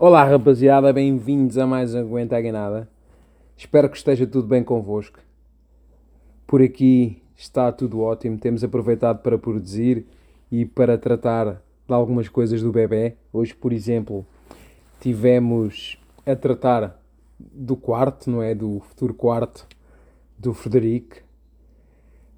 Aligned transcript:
Olá 0.00 0.22
rapaziada, 0.22 0.92
bem-vindos 0.92 1.58
a 1.58 1.66
mais 1.66 1.92
um 1.92 1.98
Aguenta 1.98 2.36
a. 2.36 2.88
Espero 3.56 3.90
que 3.90 3.96
esteja 3.96 4.28
tudo 4.28 4.46
bem 4.46 4.62
convosco. 4.62 5.18
Por 6.46 6.62
aqui 6.62 7.20
está 7.34 7.72
tudo 7.72 8.02
ótimo, 8.02 8.38
temos 8.38 8.62
aproveitado 8.62 9.20
para 9.24 9.36
produzir 9.36 10.06
e 10.52 10.64
para 10.64 10.96
tratar 10.96 11.54
de 11.84 11.92
algumas 11.92 12.28
coisas 12.28 12.62
do 12.62 12.70
bebê. 12.70 13.16
Hoje, 13.32 13.52
por 13.56 13.72
exemplo, 13.72 14.24
tivemos 15.00 16.00
a 16.24 16.36
tratar 16.36 17.02
do 17.36 17.74
quarto, 17.74 18.30
não 18.30 18.40
é? 18.40 18.54
Do 18.54 18.78
futuro 18.78 19.12
quarto 19.12 19.66
do 20.38 20.54
Frederico. 20.54 21.16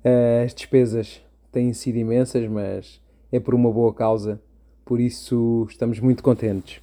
Uh, 0.02 0.46
as 0.46 0.54
despesas 0.54 1.22
têm 1.52 1.74
sido 1.74 1.98
imensas, 1.98 2.48
mas 2.48 3.02
é 3.30 3.38
por 3.38 3.54
uma 3.54 3.70
boa 3.70 3.92
causa, 3.92 4.40
por 4.82 4.98
isso 4.98 5.66
estamos 5.68 6.00
muito 6.00 6.22
contentes. 6.22 6.80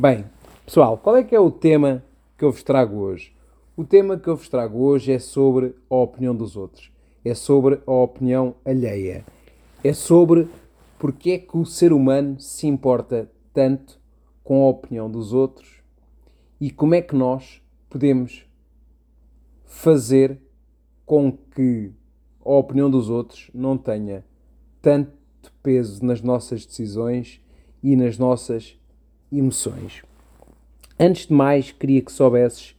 Bem, 0.00 0.26
pessoal, 0.64 0.96
qual 0.96 1.16
é 1.16 1.24
que 1.24 1.34
é 1.34 1.40
o 1.40 1.50
tema 1.50 2.04
que 2.38 2.44
eu 2.44 2.52
vos 2.52 2.62
trago 2.62 2.98
hoje? 2.98 3.32
O 3.76 3.82
tema 3.82 4.16
que 4.16 4.28
eu 4.28 4.36
vos 4.36 4.48
trago 4.48 4.78
hoje 4.78 5.10
é 5.10 5.18
sobre 5.18 5.74
a 5.90 5.96
opinião 5.96 6.36
dos 6.36 6.56
outros, 6.56 6.92
é 7.24 7.34
sobre 7.34 7.80
a 7.84 7.90
opinião 7.90 8.54
alheia, 8.64 9.24
é 9.82 9.92
sobre 9.92 10.48
porque 11.00 11.32
é 11.32 11.38
que 11.38 11.56
o 11.56 11.66
ser 11.66 11.92
humano 11.92 12.38
se 12.38 12.68
importa 12.68 13.28
tanto 13.52 13.98
com 14.44 14.62
a 14.62 14.68
opinião 14.68 15.10
dos 15.10 15.32
outros 15.32 15.82
e 16.60 16.70
como 16.70 16.94
é 16.94 17.02
que 17.02 17.16
nós 17.16 17.60
podemos 17.90 18.46
fazer 19.64 20.40
com 21.04 21.32
que 21.32 21.90
a 22.44 22.52
opinião 22.52 22.88
dos 22.88 23.10
outros 23.10 23.50
não 23.52 23.76
tenha 23.76 24.24
tanto 24.80 25.10
peso 25.60 26.04
nas 26.04 26.22
nossas 26.22 26.64
decisões 26.64 27.40
e 27.82 27.96
nas 27.96 28.16
nossas 28.16 28.77
emoções. 29.32 30.02
Antes 30.98 31.26
de 31.26 31.32
mais, 31.32 31.70
queria 31.70 32.02
que 32.02 32.10
soubesses 32.12 32.74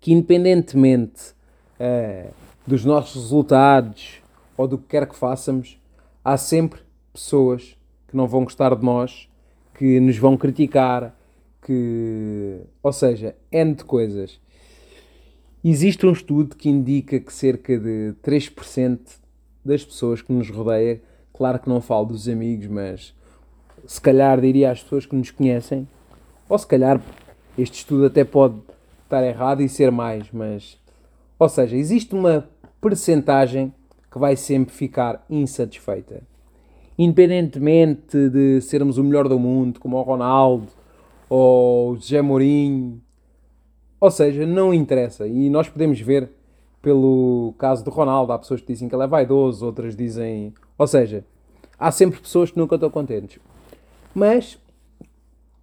que, 0.00 0.12
independentemente 0.12 1.32
uh, 1.78 2.32
dos 2.66 2.84
nossos 2.84 3.22
resultados 3.22 4.20
ou 4.56 4.68
do 4.68 4.78
que 4.78 4.88
quer 4.88 5.06
que 5.06 5.16
façamos, 5.16 5.80
há 6.24 6.36
sempre 6.36 6.80
pessoas 7.12 7.76
que 8.08 8.16
não 8.16 8.26
vão 8.26 8.44
gostar 8.44 8.74
de 8.74 8.84
nós, 8.84 9.28
que 9.74 9.98
nos 10.00 10.18
vão 10.18 10.36
criticar, 10.36 11.16
que. 11.64 12.60
Ou 12.82 12.92
seja, 12.92 13.34
N 13.50 13.74
de 13.74 13.84
coisas. 13.84 14.40
Existe 15.64 16.04
um 16.04 16.12
estudo 16.12 16.56
que 16.56 16.68
indica 16.68 17.20
que 17.20 17.32
cerca 17.32 17.78
de 17.78 18.14
3% 18.22 18.98
das 19.64 19.84
pessoas 19.84 20.20
que 20.20 20.32
nos 20.32 20.50
rodeia, 20.50 21.00
claro 21.32 21.60
que 21.60 21.68
não 21.68 21.80
falo 21.80 22.06
dos 22.06 22.28
amigos, 22.28 22.66
mas 22.66 23.14
se 23.86 24.00
calhar 24.00 24.40
diria 24.40 24.70
às 24.70 24.82
pessoas 24.82 25.06
que 25.06 25.14
nos 25.14 25.30
conhecem, 25.30 25.88
ou 26.48 26.58
se 26.58 26.66
calhar 26.66 27.00
este 27.56 27.78
estudo 27.78 28.06
até 28.06 28.24
pode 28.24 28.56
estar 29.04 29.24
errado 29.24 29.62
e 29.62 29.68
ser 29.68 29.90
mais, 29.90 30.30
mas 30.32 30.78
ou 31.38 31.48
seja, 31.48 31.76
existe 31.76 32.14
uma 32.14 32.48
percentagem 32.80 33.74
que 34.10 34.18
vai 34.18 34.36
sempre 34.36 34.72
ficar 34.72 35.24
insatisfeita. 35.28 36.22
Independentemente 36.96 38.28
de 38.28 38.60
sermos 38.60 38.96
o 38.96 39.02
melhor 39.02 39.28
do 39.28 39.38
mundo, 39.38 39.80
como 39.80 39.96
o 39.96 40.02
Ronaldo 40.02 40.68
ou 41.28 41.92
o 41.92 41.96
José 41.96 42.22
Mourinho, 42.22 43.02
ou 43.98 44.10
seja, 44.10 44.46
não 44.46 44.72
interessa. 44.72 45.26
E 45.26 45.50
nós 45.50 45.68
podemos 45.68 45.98
ver 46.00 46.30
pelo 46.82 47.54
caso 47.58 47.84
do 47.84 47.90
Ronaldo, 47.90 48.32
há 48.32 48.38
pessoas 48.38 48.60
que 48.60 48.72
dizem 48.72 48.88
que 48.88 48.94
ele 48.94 49.04
é 49.04 49.06
vaidoso, 49.06 49.64
outras 49.64 49.96
dizem. 49.96 50.52
Ou 50.76 50.86
seja, 50.86 51.24
há 51.78 51.90
sempre 51.90 52.20
pessoas 52.20 52.50
que 52.50 52.58
nunca 52.58 52.74
estão 52.74 52.90
contentes. 52.90 53.40
Mas 54.14 54.58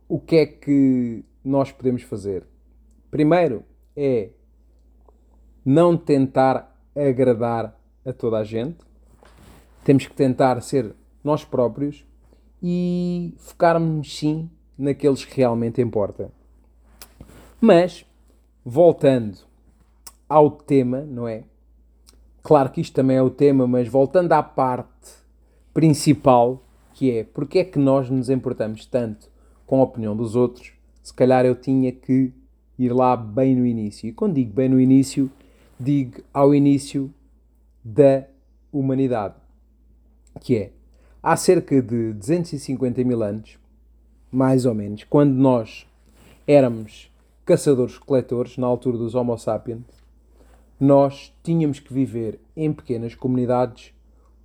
o 0.07 0.19
que 0.19 0.35
é 0.37 0.45
que 0.45 1.23
nós 1.43 1.71
podemos 1.71 2.01
fazer? 2.03 2.45
Primeiro 3.11 3.63
é 3.95 4.29
não 5.63 5.95
tentar 5.95 6.75
agradar 6.95 7.79
a 8.05 8.13
toda 8.13 8.37
a 8.37 8.43
gente. 8.43 8.77
Temos 9.83 10.07
que 10.07 10.13
tentar 10.13 10.61
ser 10.61 10.95
nós 11.23 11.43
próprios 11.43 12.05
e 12.61 13.33
focarmos 13.37 14.17
sim 14.17 14.49
naqueles 14.77 15.23
que 15.25 15.37
realmente 15.37 15.81
importam. 15.81 16.31
Mas 17.61 18.05
voltando 18.63 19.37
ao 20.27 20.51
tema, 20.51 21.01
não 21.01 21.27
é? 21.27 21.43
Claro 22.41 22.69
que 22.69 22.81
isto 22.81 22.93
também 22.93 23.17
é 23.17 23.21
o 23.21 23.29
tema, 23.29 23.67
mas 23.67 23.87
voltando 23.87 24.31
à 24.31 24.41
parte 24.41 25.11
principal, 25.73 26.63
que 26.99 27.11
é 27.11 27.23
porque 27.23 27.59
é 27.59 27.63
que 27.63 27.79
nós 27.79 28.09
nos 28.09 28.29
importamos 28.29 28.85
tanto 28.85 29.31
com 29.65 29.79
a 29.79 29.83
opinião 29.83 30.17
dos 30.17 30.35
outros, 30.35 30.73
se 31.01 31.13
calhar 31.13 31.45
eu 31.45 31.55
tinha 31.55 31.93
que 31.93 32.33
ir 32.77 32.91
lá 32.91 33.15
bem 33.15 33.55
no 33.55 33.65
início. 33.65 34.09
E 34.09 34.11
quando 34.11 34.33
digo 34.33 34.51
bem 34.51 34.67
no 34.67 34.77
início, 34.81 35.31
digo 35.79 36.21
ao 36.33 36.53
início 36.53 37.09
da 37.81 38.25
humanidade, 38.69 39.35
que 40.41 40.57
é 40.57 40.71
há 41.23 41.37
cerca 41.37 41.81
de 41.81 42.11
250 42.11 43.01
mil 43.05 43.23
anos, 43.23 43.57
mais 44.29 44.65
ou 44.65 44.75
menos, 44.75 45.05
quando 45.05 45.31
nós 45.31 45.87
éramos 46.45 47.09
caçadores-coletores, 47.45 48.57
na 48.57 48.67
altura 48.67 48.97
dos 48.97 49.15
Homo 49.15 49.37
sapiens, 49.37 49.85
nós 50.77 51.33
tínhamos 51.43 51.79
que 51.79 51.93
viver 51.93 52.41
em 52.57 52.73
pequenas 52.73 53.15
comunidades 53.15 53.93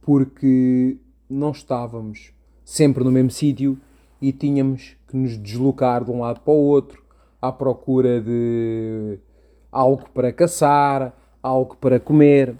porque 0.00 0.98
não 1.28 1.50
estávamos 1.50 2.32
sempre 2.64 3.04
no 3.04 3.12
mesmo 3.12 3.30
sítio 3.30 3.78
e 4.20 4.32
tínhamos 4.32 4.96
que 5.06 5.16
nos 5.16 5.36
deslocar 5.36 6.04
de 6.04 6.10
um 6.10 6.20
lado 6.20 6.40
para 6.40 6.52
o 6.52 6.56
outro 6.56 7.02
à 7.40 7.52
procura 7.52 8.20
de 8.20 9.18
algo 9.70 10.08
para 10.14 10.32
caçar, 10.32 11.14
algo 11.42 11.76
para 11.76 12.00
comer. 12.00 12.54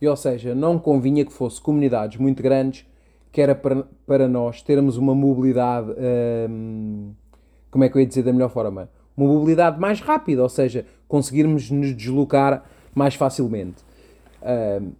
E, 0.00 0.06
ou 0.06 0.16
seja, 0.16 0.54
não 0.54 0.78
convinha 0.78 1.24
que 1.24 1.32
fosse 1.32 1.60
comunidades 1.60 2.18
muito 2.18 2.42
grandes, 2.42 2.86
que 3.32 3.40
era 3.40 3.54
para, 3.54 3.86
para 4.06 4.28
nós 4.28 4.60
termos 4.60 4.96
uma 4.96 5.14
mobilidade, 5.14 5.90
hum, 6.50 7.12
como 7.70 7.84
é 7.84 7.88
que 7.88 7.96
eu 7.96 8.00
ia 8.00 8.06
dizer 8.06 8.22
da 8.22 8.32
melhor 8.32 8.50
forma? 8.50 8.90
uma 9.16 9.32
mobilidade 9.32 9.80
mais 9.80 10.00
rápida, 10.00 10.42
ou 10.42 10.48
seja, 10.48 10.84
conseguirmos 11.08 11.70
nos 11.70 11.96
deslocar 11.96 12.64
mais 12.94 13.14
facilmente. 13.14 13.82
Uh, 14.42 14.92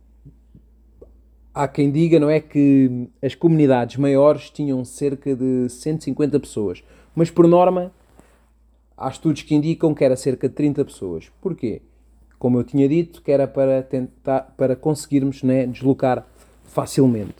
há 1.56 1.66
quem 1.66 1.90
diga, 1.90 2.20
não 2.20 2.28
é, 2.28 2.38
que 2.38 3.08
as 3.22 3.34
comunidades 3.34 3.96
maiores 3.96 4.50
tinham 4.50 4.84
cerca 4.84 5.34
de 5.34 5.70
150 5.70 6.38
pessoas, 6.38 6.84
mas 7.14 7.30
por 7.30 7.48
norma 7.48 7.90
há 8.94 9.08
estudos 9.08 9.40
que 9.40 9.54
indicam 9.54 9.94
que 9.94 10.04
era 10.04 10.16
cerca 10.16 10.50
de 10.50 10.54
30 10.54 10.84
pessoas. 10.84 11.32
Porquê? 11.40 11.80
Como 12.38 12.58
eu 12.58 12.64
tinha 12.64 12.86
dito, 12.86 13.22
que 13.22 13.32
era 13.32 13.48
para 13.48 13.82
tentar 13.82 14.54
para 14.54 14.76
conseguirmos 14.76 15.42
né, 15.42 15.66
deslocar 15.66 16.26
facilmente. 16.64 17.36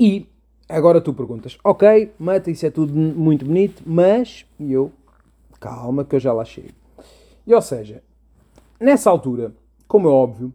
E 0.00 0.26
agora 0.66 1.02
tu 1.02 1.12
perguntas, 1.12 1.58
ok, 1.62 2.12
mata, 2.18 2.50
isso 2.50 2.64
é 2.64 2.70
tudo 2.70 2.94
muito 2.94 3.44
bonito, 3.44 3.82
mas 3.84 4.46
e 4.58 4.72
eu 4.72 4.90
calma 5.60 6.02
que 6.02 6.16
eu 6.16 6.20
já 6.20 6.32
lá 6.32 6.46
chego. 6.46 6.72
E 7.46 7.54
ou 7.54 7.60
seja, 7.60 8.02
nessa 8.80 9.10
altura, 9.10 9.52
como 9.86 10.08
é 10.08 10.10
óbvio, 10.10 10.50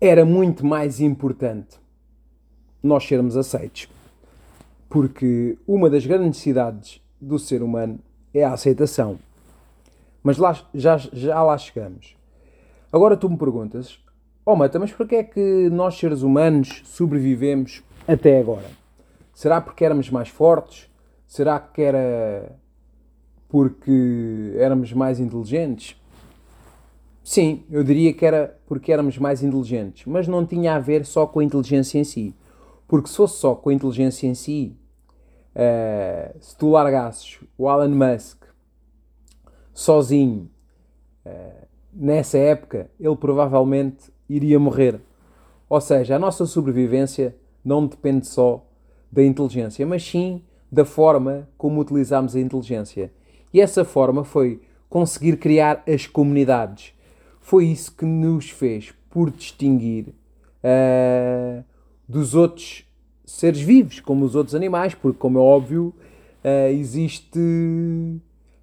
era 0.00 0.24
muito 0.24 0.64
mais 0.64 1.00
importante 1.00 1.78
nós 2.82 3.06
sermos 3.06 3.36
aceitos. 3.36 3.88
Porque 4.88 5.58
uma 5.66 5.90
das 5.90 6.06
grandes 6.06 6.26
necessidades 6.28 7.00
do 7.20 7.38
ser 7.38 7.62
humano 7.62 7.98
é 8.32 8.44
a 8.44 8.52
aceitação. 8.52 9.18
Mas 10.22 10.38
lá, 10.38 10.58
já, 10.74 10.96
já 10.96 11.42
lá 11.42 11.56
chegamos. 11.58 12.16
Agora 12.92 13.16
tu 13.16 13.28
me 13.28 13.36
perguntas, 13.36 13.98
oh 14.44 14.54
Mata, 14.54 14.78
mas 14.78 14.92
porquê 14.92 15.16
é 15.16 15.22
que 15.24 15.68
nós 15.70 15.98
seres 15.98 16.22
humanos 16.22 16.82
sobrevivemos 16.84 17.82
até 18.06 18.38
agora? 18.38 18.70
Será 19.34 19.60
porque 19.60 19.84
éramos 19.84 20.08
mais 20.10 20.28
fortes? 20.28 20.88
Será 21.26 21.58
que 21.58 21.82
era 21.82 22.56
porque 23.48 24.54
éramos 24.56 24.92
mais 24.92 25.20
inteligentes? 25.20 25.96
Sim, 27.26 27.64
eu 27.72 27.82
diria 27.82 28.12
que 28.12 28.24
era 28.24 28.56
porque 28.68 28.92
éramos 28.92 29.18
mais 29.18 29.42
inteligentes, 29.42 30.06
mas 30.06 30.28
não 30.28 30.46
tinha 30.46 30.76
a 30.76 30.78
ver 30.78 31.04
só 31.04 31.26
com 31.26 31.40
a 31.40 31.44
inteligência 31.44 31.98
em 31.98 32.04
si. 32.04 32.32
Porque 32.86 33.08
se 33.08 33.16
fosse 33.16 33.38
só 33.38 33.52
com 33.52 33.68
a 33.68 33.74
inteligência 33.74 34.28
em 34.28 34.34
si, 34.36 34.76
uh, 35.56 36.36
se 36.38 36.56
tu 36.56 36.70
largasses 36.70 37.40
o 37.58 37.68
Elon 37.68 37.88
Musk 37.88 38.44
sozinho 39.74 40.48
uh, 41.26 41.66
nessa 41.92 42.38
época, 42.38 42.88
ele 43.00 43.16
provavelmente 43.16 44.04
iria 44.28 44.60
morrer. 44.60 45.00
Ou 45.68 45.80
seja, 45.80 46.14
a 46.14 46.20
nossa 46.20 46.46
sobrevivência 46.46 47.34
não 47.64 47.88
depende 47.88 48.28
só 48.28 48.64
da 49.10 49.24
inteligência, 49.24 49.84
mas 49.84 50.08
sim 50.08 50.44
da 50.70 50.84
forma 50.84 51.48
como 51.58 51.80
utilizamos 51.80 52.36
a 52.36 52.40
inteligência. 52.40 53.12
E 53.52 53.60
essa 53.60 53.84
forma 53.84 54.22
foi 54.22 54.62
conseguir 54.88 55.38
criar 55.38 55.82
as 55.88 56.06
comunidades. 56.06 56.94
Foi 57.46 57.66
isso 57.66 57.94
que 57.94 58.04
nos 58.04 58.50
fez 58.50 58.92
por 59.08 59.30
distinguir 59.30 60.08
uh, 60.08 61.64
dos 62.08 62.34
outros 62.34 62.84
seres 63.24 63.60
vivos, 63.60 64.00
como 64.00 64.24
os 64.24 64.34
outros 64.34 64.52
animais, 64.52 64.96
porque, 64.96 65.16
como 65.16 65.38
é 65.38 65.40
óbvio, 65.40 65.94
uh, 66.42 66.72
existe 66.72 67.38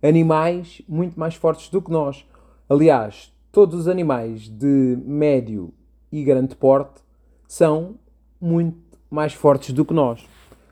animais 0.02 0.82
muito 0.86 1.18
mais 1.18 1.34
fortes 1.34 1.70
do 1.70 1.82
que 1.82 1.90
nós. 1.90 2.26
Aliás, 2.68 3.32
todos 3.54 3.80
os 3.80 3.88
animais 3.88 4.50
de 4.50 4.98
médio 5.06 5.74
e 6.12 6.22
grande 6.22 6.54
porte 6.54 7.00
são 7.48 7.96
muito 8.38 8.78
mais 9.10 9.32
fortes 9.32 9.74
do 9.74 9.86
que 9.86 9.94
nós. 9.94 10.26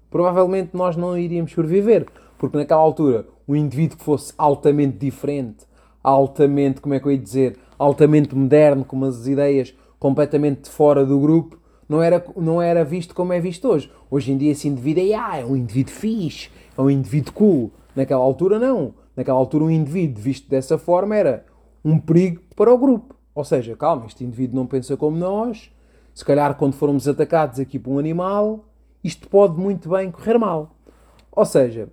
Provavelmente 0.09 0.71
nós 0.73 0.95
não 0.95 1.19
iríamos 1.19 1.51
sobreviver, 1.51 2.07
porque 2.39 2.57
naquela 2.57 2.81
altura 2.81 3.27
um 3.49 3.57
indivíduo 3.57 3.99
que 3.99 4.05
fosse 4.05 4.33
altamente 4.39 4.99
diferente, 4.99 5.67
altamente, 6.07 6.81
como 6.81 6.95
é 6.95 7.01
que 7.01 7.07
eu 7.07 7.11
ia 7.11 7.19
dizer, 7.19 7.59
altamente 7.77 8.33
moderno, 8.33 8.85
com 8.85 8.95
umas 8.95 9.27
ideias 9.27 9.75
completamente 9.99 10.71
fora 10.71 11.05
do 11.05 11.19
grupo, 11.19 11.59
não 11.89 12.01
era, 12.01 12.25
não 12.37 12.63
era 12.63 12.85
visto 12.85 13.13
como 13.13 13.33
é 13.33 13.41
visto 13.41 13.67
hoje. 13.67 13.91
Hoje 14.09 14.31
em 14.31 14.39
dia 14.39 14.53
esse 14.53 14.69
indivíduo 14.69 15.03
é, 15.05 15.15
ah, 15.15 15.39
é 15.39 15.45
um 15.45 15.57
indivíduo 15.57 15.93
fixe, 15.93 16.49
é 16.79 16.81
um 16.81 16.89
indivíduo 16.89 17.33
cool. 17.33 17.73
Naquela 17.97 18.23
altura 18.23 18.59
não. 18.61 18.95
Naquela 19.17 19.37
altura 19.37 19.65
um 19.65 19.71
indivíduo 19.71 20.23
visto 20.23 20.49
dessa 20.49 20.79
forma 20.79 21.17
era 21.17 21.45
um 21.85 21.99
perigo 21.99 22.41
para 22.55 22.73
o 22.73 22.79
grupo. 22.79 23.17
Ou 23.35 23.45
seja, 23.45 23.75
calma, 23.75 24.07
este 24.07 24.23
indivíduo 24.23 24.55
não 24.55 24.67
pensa 24.67 24.97
como 24.97 25.17
nós, 25.17 25.73
se 26.15 26.25
calhar 26.25 26.55
quando 26.55 26.75
formos 26.75 27.09
atacados 27.09 27.59
aqui 27.59 27.81
por 27.81 27.91
um 27.91 27.99
animal, 27.99 28.65
isto 29.03 29.29
pode 29.29 29.59
muito 29.59 29.89
bem 29.89 30.11
correr 30.11 30.39
mal. 30.39 30.77
Ou 31.33 31.45
seja, 31.45 31.89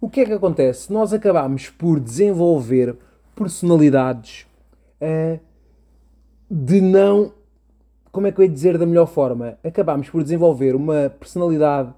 o 0.00 0.08
que 0.08 0.22
é 0.22 0.24
que 0.24 0.32
acontece? 0.32 0.90
Nós 0.90 1.12
acabamos 1.12 1.68
por 1.68 2.00
desenvolver 2.00 2.96
personalidades 3.34 4.46
uh, 5.00 5.40
de 6.50 6.80
não 6.80 7.32
como 8.12 8.26
é 8.26 8.32
que 8.32 8.40
eu 8.40 8.44
ia 8.44 8.50
dizer 8.50 8.76
da 8.76 8.86
melhor 8.86 9.06
forma? 9.06 9.56
Acabámos 9.62 10.10
por 10.10 10.22
desenvolver 10.22 10.74
uma 10.74 11.10
personalidade 11.10 11.92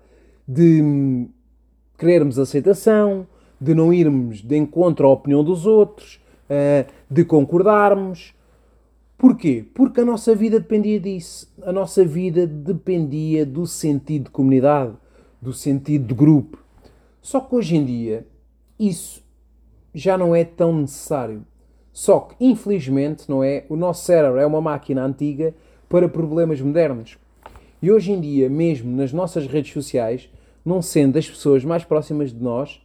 de 0.47 1.27
querermos 1.97 2.39
aceitação, 2.39 3.27
de 3.61 3.75
não 3.75 3.93
irmos 3.93 4.43
de 4.43 4.57
encontro 4.57 5.07
à 5.07 5.11
opinião 5.11 5.43
dos 5.43 5.65
outros, 5.67 6.21
eh, 6.51 6.87
de 7.11 7.25
concordarmos. 7.25 8.35
Porquê? 9.17 9.65
Porque 9.73 10.01
a 10.01 10.05
nossa 10.05 10.35
vida 10.35 10.61
dependia 10.61 11.01
disso. 11.01 11.51
A 11.63 11.73
nossa 11.73 12.05
vida 12.05 12.47
dependia 12.47 13.47
do 13.47 13.67
sentido 13.67 14.25
de 14.25 14.31
comunidade, 14.31 14.93
do 15.41 15.53
sentido 15.53 16.07
de 16.07 16.15
grupo. 16.15 16.59
Só 17.23 17.41
que 17.41 17.55
hoje 17.55 17.77
em 17.77 17.85
dia 17.85 18.27
isso 18.79 19.22
já 19.95 20.17
não 20.17 20.35
é 20.35 20.45
tão 20.45 20.73
necessário. 20.73 21.45
Só 21.93 22.21
que, 22.21 22.35
infelizmente, 22.41 23.25
não 23.29 23.45
é? 23.45 23.65
O 23.69 23.77
nosso 23.77 24.05
cérebro 24.05 24.39
é 24.41 24.47
uma 24.47 24.61
máquina 24.61 25.05
antiga 25.05 25.55
para 25.89 26.09
problemas 26.09 26.61
modernos. 26.61 27.19
E 27.83 27.91
hoje 27.91 28.13
em 28.13 28.21
dia, 28.21 28.49
mesmo 28.49 28.97
nas 28.97 29.13
nossas 29.13 29.47
redes 29.47 29.73
sociais, 29.73 30.31
não 30.65 30.81
sendo 30.81 31.19
as 31.19 31.29
pessoas 31.29 31.65
mais 31.65 31.85
próximas 31.85 32.33
de 32.33 32.43
nós, 32.43 32.81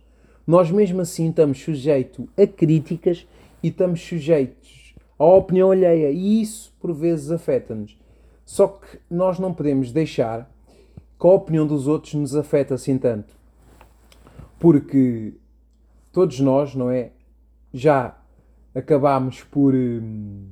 nós 0.46 0.72
mesmo 0.72 1.02
assim 1.02 1.30
estamos 1.30 1.62
sujeitos 1.62 2.26
a 2.38 2.48
críticas 2.48 3.28
e 3.62 3.68
estamos 3.68 4.02
sujeitos 4.02 4.96
à 5.18 5.26
opinião 5.26 5.72
alheia 5.72 6.10
e 6.10 6.42
isso 6.42 6.74
por 6.80 6.94
vezes 6.94 7.32
afeta-nos. 7.32 7.98
Só 8.46 8.68
que 8.68 8.98
nós 9.10 9.40
não 9.40 9.54
podemos 9.54 9.92
deixar 9.92 10.50
que 11.20 11.28
a 11.28 11.32
opinião 11.32 11.68
dos 11.68 11.88
outros 11.88 12.14
nos 12.14 12.36
afeta 12.36 12.76
assim 12.76 12.98
tanto. 12.98 13.36
Porque 14.60 15.34
todos 16.18 16.40
nós, 16.40 16.74
não 16.74 16.90
é? 16.90 17.12
Já 17.72 18.18
acabámos 18.74 19.44
por 19.44 19.76
hum, 19.76 20.48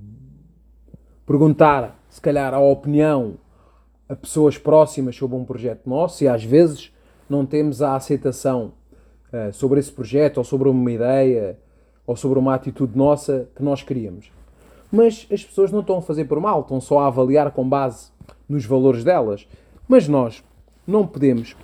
perguntar 1.26 2.00
se 2.08 2.22
calhar, 2.22 2.54
a 2.54 2.60
opinião 2.60 3.34
a 4.08 4.16
pessoas 4.16 4.60
próximas 4.60 5.16
sobre 5.16 5.36
um 5.36 5.44
projeto 5.44 5.90
nosso 5.90 6.24
e 6.24 6.28
às 6.28 6.44
vezes 6.44 6.94
não 7.28 7.48
temos 7.48 7.82
a 7.82 7.96
aceitação 7.96 8.74
uh, 9.34 9.52
sobre 9.52 9.80
esse 9.80 9.92
projeto 9.92 10.38
ou 10.38 10.44
sobre 10.44 10.70
uma 10.70 10.92
ideia 10.92 11.58
ou 12.06 12.16
sobre 12.16 12.38
uma 12.38 12.54
atitude 12.54 12.96
nossa 12.96 13.50
que 13.56 13.64
nós 13.64 13.82
queríamos. 13.82 14.32
Mas 14.92 15.26
as 15.32 15.44
pessoas 15.44 15.72
não 15.72 15.80
estão 15.80 15.98
a 15.98 16.02
fazer 16.04 16.26
por 16.26 16.40
mal, 16.40 16.62
estão 16.62 16.80
só 16.80 17.00
a 17.00 17.08
avaliar 17.08 17.50
com 17.50 17.68
base 17.68 18.12
nos 18.48 18.68
valores 18.68 19.04
delas. 19.04 19.48
Mas 19.88 20.08
nós 20.08 20.44
não 20.86 21.08
podemos 21.08 21.56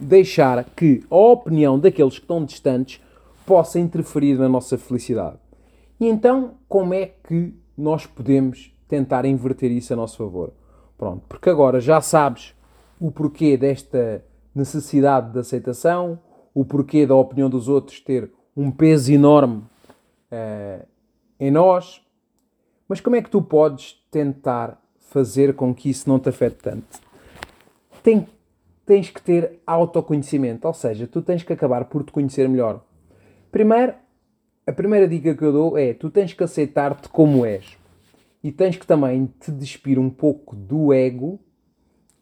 deixar 0.00 0.64
que 0.64 1.04
a 1.08 1.16
opinião 1.16 1.78
daqueles 1.78 2.14
que 2.14 2.24
estão 2.24 2.44
distantes 2.44 3.05
possa 3.46 3.78
interferir 3.78 4.38
na 4.38 4.48
nossa 4.48 4.76
felicidade. 4.76 5.38
E 5.98 6.06
então, 6.06 6.54
como 6.68 6.92
é 6.92 7.06
que 7.06 7.54
nós 7.76 8.06
podemos 8.06 8.76
tentar 8.88 9.24
inverter 9.24 9.70
isso 9.70 9.92
a 9.92 9.96
nosso 9.96 10.16
favor. 10.16 10.52
Pronto, 10.96 11.24
porque 11.28 11.50
agora 11.50 11.80
já 11.80 12.00
sabes 12.00 12.54
o 12.98 13.10
porquê 13.10 13.56
desta 13.56 14.24
necessidade 14.54 15.32
de 15.32 15.38
aceitação, 15.38 16.18
o 16.54 16.64
porquê 16.64 17.06
da 17.06 17.14
opinião 17.14 17.50
dos 17.50 17.68
outros 17.68 18.00
ter 18.00 18.30
um 18.56 18.70
peso 18.70 19.12
enorme 19.12 19.62
uh, 20.32 20.86
em 21.38 21.50
nós, 21.50 22.00
mas 22.88 23.00
como 23.00 23.16
é 23.16 23.22
que 23.22 23.28
tu 23.28 23.42
podes 23.42 24.02
tentar 24.10 24.80
fazer 24.98 25.54
com 25.54 25.74
que 25.74 25.90
isso 25.90 26.08
não 26.08 26.18
te 26.18 26.30
afete 26.30 26.56
tanto? 26.62 27.00
Tem, 28.02 28.26
tens 28.86 29.10
que 29.10 29.20
ter 29.20 29.60
autoconhecimento, 29.66 30.66
ou 30.66 30.72
seja, 30.72 31.06
tu 31.06 31.20
tens 31.20 31.42
que 31.42 31.52
acabar 31.52 31.84
por 31.84 32.02
te 32.02 32.12
conhecer 32.12 32.48
melhor. 32.48 32.82
Primeiro, 33.50 33.94
a 34.66 34.72
primeira 34.72 35.06
dica 35.06 35.34
que 35.34 35.44
eu 35.44 35.52
dou 35.52 35.78
é: 35.78 35.94
tu 35.94 36.10
tens 36.10 36.32
que 36.32 36.42
aceitar-te 36.42 37.08
como 37.08 37.44
és 37.44 37.76
e 38.42 38.52
tens 38.52 38.76
que 38.76 38.86
também 38.86 39.32
te 39.40 39.50
despir 39.50 39.98
um 39.98 40.10
pouco 40.10 40.54
do 40.54 40.92
ego 40.92 41.38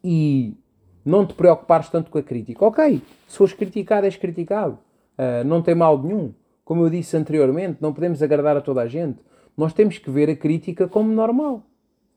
e 0.02 0.57
não 1.04 1.26
te 1.26 1.35
preocupares 1.35 1.88
tanto 1.88 2.11
com 2.11 2.19
a 2.19 2.23
crítica. 2.23 2.64
Ok, 2.64 3.02
se 3.28 3.37
fores 3.37 3.52
criticado, 3.52 4.07
és 4.07 4.16
criticado. 4.16 4.78
Uh, 5.19 5.45
não 5.47 5.62
tem 5.62 5.75
mal 5.75 6.00
nenhum. 6.02 6.33
Como 6.64 6.83
eu 6.83 6.90
disse 6.90 7.16
anteriormente, 7.16 7.78
não 7.81 7.93
podemos 7.93 8.23
agradar 8.23 8.57
a 8.57 8.61
toda 8.61 8.81
a 8.81 8.88
gente. 8.88 9.19
Nós 9.57 9.73
temos 9.73 9.99
que 9.99 10.11
ver 10.11 10.31
a 10.31 10.37
crítica 10.37 10.88
como 10.88 11.11
normal. 11.12 11.62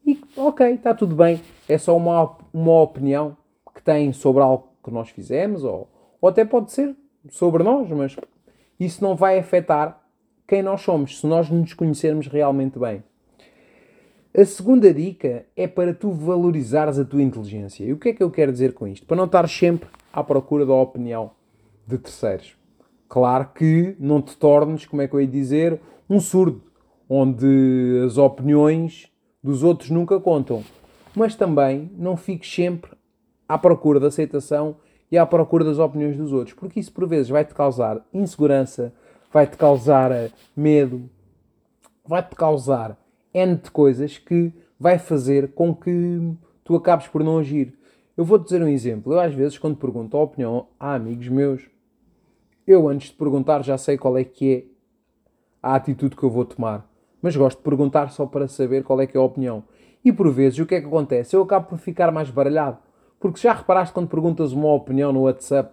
E 0.06 0.20
ok, 0.38 0.72
está 0.72 0.94
tudo 0.94 1.16
bem. 1.16 1.42
É 1.68 1.78
só 1.78 1.96
uma, 1.96 2.38
uma 2.54 2.82
opinião 2.82 3.36
que 3.76 3.82
tem 3.82 4.14
sobre 4.14 4.42
algo 4.42 4.70
que 4.84 4.90
nós 4.90 5.10
fizemos, 5.10 5.66
ou, 5.66 5.90
ou 6.22 6.30
até 6.30 6.46
pode 6.46 6.72
ser 6.72 6.96
sobre 7.30 7.62
nós, 7.62 7.90
mas 7.90 8.16
isso 8.79 9.03
não 9.03 9.15
vai 9.15 9.39
afetar 9.39 10.01
quem 10.48 10.62
nós 10.62 10.81
somos, 10.81 11.19
se 11.19 11.27
nós 11.27 11.50
nos 11.50 11.74
conhecermos 11.74 12.27
realmente 12.27 12.79
bem. 12.79 13.03
A 14.38 14.46
segunda 14.46 14.93
dica 14.93 15.46
é 15.55 15.67
para 15.67 15.93
tu 15.93 16.12
valorizares 16.12 17.00
a 17.00 17.05
tua 17.05 17.24
inteligência. 17.24 17.84
E 17.84 17.91
o 17.91 17.98
que 17.98 18.10
é 18.10 18.13
que 18.13 18.22
eu 18.22 18.29
quero 18.29 18.51
dizer 18.51 18.74
com 18.74 18.88
isto? 18.88 19.05
Para 19.05 19.17
não 19.17 19.25
estar 19.25 19.50
sempre 19.50 19.89
à 20.13 20.24
procura 20.24 20.65
da 20.65 20.74
opinião 20.74 21.31
de 21.88 21.98
terceiros. 21.98 22.55
Claro 23.10 23.50
que 23.55 23.96
não 24.00 24.22
te 24.22 24.38
tornes, 24.38 24.86
como 24.86 25.01
é 25.01 25.07
que 25.07 25.15
eu 25.15 25.22
ia 25.22 25.27
dizer, 25.27 25.81
um 26.10 26.19
surdo, 26.19 26.62
onde 27.10 28.03
as 28.05 28.17
opiniões 28.17 29.12
dos 29.43 29.63
outros 29.63 29.89
nunca 29.89 30.19
contam. 30.19 30.63
Mas 31.15 31.36
também 31.36 31.89
não 31.98 32.15
fiques 32.15 32.53
sempre 32.53 32.91
à 33.48 33.57
procura 33.57 34.00
da 34.00 34.07
aceitação 34.07 34.75
e 35.12 35.18
à 35.18 35.26
procura 35.26 35.64
das 35.64 35.80
opiniões 35.80 36.18
dos 36.18 36.34
outros, 36.34 36.54
porque 36.56 36.80
isso 36.80 36.92
por 36.92 37.08
vezes 37.08 37.30
vai-te 37.30 37.54
causar 37.54 38.06
insegurança, 38.14 38.94
vai-te 39.32 39.56
causar 39.56 40.12
eh, 40.12 40.32
medo, 40.56 41.10
vai-te 42.06 42.36
causar 42.36 42.98
N 43.34 43.56
de 43.56 43.72
coisas 43.72 44.18
que 44.18 44.52
vai 44.80 44.98
fazer 45.00 45.54
com 45.54 45.74
que 45.74 46.34
tu 46.64 46.76
acabes 46.76 47.08
por 47.08 47.24
não 47.24 47.38
agir. 47.40 47.74
Eu 48.16 48.26
vou-te 48.26 48.46
dizer 48.46 48.62
um 48.62 48.68
exemplo. 48.68 49.14
Eu 49.14 49.20
às 49.20 49.34
vezes 49.34 49.58
quando 49.58 49.78
pergunto 49.78 50.18
a 50.18 50.22
opinião 50.22 50.68
a 50.80 50.96
amigos 50.96 51.28
meus, 51.28 51.70
eu 52.66 52.88
antes 52.88 53.10
de 53.10 53.16
perguntar 53.16 53.64
já 53.64 53.78
sei 53.78 53.98
qual 53.98 54.18
é 54.18 54.24
que 54.24 54.54
é 54.54 54.64
a 55.62 55.76
atitude 55.76 56.16
que 56.16 56.24
eu 56.24 56.30
vou 56.30 56.46
tomar. 56.46 56.90
Mas 57.22 57.36
gosto 57.36 57.58
de 57.58 57.64
perguntar 57.64 58.12
só 58.12 58.26
para 58.26 58.48
saber 58.48 58.84
qual 58.84 59.02
é 59.02 59.08
que 59.08 59.18
é 59.18 59.20
a 59.20 59.24
opinião. 59.24 59.64
E 60.04 60.12
por 60.12 60.32
vezes 60.32 60.60
o 60.60 60.66
que 60.66 60.76
é 60.76 60.82
que 60.82 60.88
acontece? 60.88 61.36
Eu 61.36 61.44
acabo 61.44 61.68
por 61.68 61.78
ficar 61.78 62.12
mais 62.12 62.30
baralhado. 62.30 62.78
Porque 63.19 63.39
já 63.39 63.53
reparaste 63.53 63.93
quando 63.93 64.07
perguntas 64.07 64.51
uma 64.51 64.74
opinião 64.74 65.12
no 65.12 65.21
WhatsApp, 65.21 65.71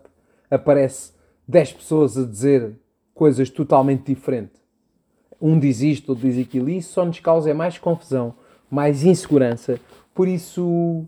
aparece 0.51 1.13
10 1.47 1.75
pessoas 1.75 2.17
a 2.17 2.25
dizer 2.25 2.73
coisas 3.15 3.51
totalmente 3.51 4.15
diferentes. 4.15 4.63
Um 5.41 5.59
diz 5.59 5.81
isto, 5.81 6.11
outro 6.11 6.29
diz 6.29 6.39
aquilo, 6.39 6.71
e 6.71 6.79
isso 6.79 6.93
só 6.93 7.05
nos 7.05 7.21
causa 7.21 7.53
mais 7.53 7.79
confusão, 7.79 8.35
mais 8.71 9.05
insegurança. 9.05 9.79
Por 10.15 10.27
isso, 10.27 11.05